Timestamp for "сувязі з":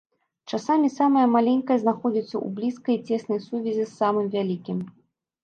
3.47-3.93